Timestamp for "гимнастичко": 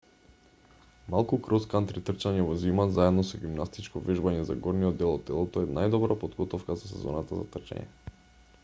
3.43-4.03